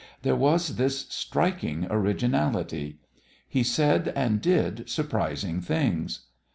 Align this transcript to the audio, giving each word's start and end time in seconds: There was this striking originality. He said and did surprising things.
There 0.23 0.35
was 0.35 0.77
this 0.77 1.01
striking 1.13 1.85
originality. 1.87 2.97
He 3.47 3.61
said 3.61 4.11
and 4.15 4.41
did 4.41 4.89
surprising 4.89 5.61
things. 5.61 6.21